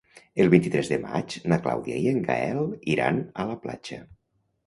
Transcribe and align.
El 0.43 0.47
vint-i-tres 0.51 0.87
de 0.93 0.97
maig 1.01 1.35
na 1.51 1.59
Clàudia 1.67 1.99
i 2.05 2.09
en 2.13 2.17
Gaël 2.29 2.61
iran 2.97 3.19
a 3.43 3.45
la 3.53 3.61
platja. 3.67 4.01